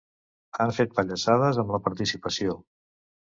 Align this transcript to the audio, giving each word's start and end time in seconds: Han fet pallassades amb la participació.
Han 0.63 0.71
fet 0.77 0.95
pallassades 0.99 1.59
amb 1.65 1.75
la 1.75 1.81
participació. 1.89 2.57